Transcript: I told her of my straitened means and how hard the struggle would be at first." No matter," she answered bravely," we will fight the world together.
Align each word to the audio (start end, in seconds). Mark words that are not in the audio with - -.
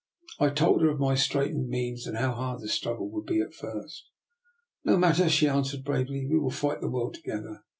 I 0.39 0.49
told 0.49 0.81
her 0.81 0.89
of 0.89 0.99
my 0.99 1.13
straitened 1.13 1.67
means 1.69 2.07
and 2.07 2.17
how 2.17 2.31
hard 2.31 2.61
the 2.61 2.67
struggle 2.69 3.07
would 3.11 3.27
be 3.27 3.39
at 3.39 3.53
first." 3.53 4.09
No 4.83 4.97
matter," 4.97 5.29
she 5.29 5.47
answered 5.47 5.83
bravely," 5.83 6.25
we 6.27 6.39
will 6.39 6.49
fight 6.49 6.81
the 6.81 6.89
world 6.89 7.13
together. 7.13 7.61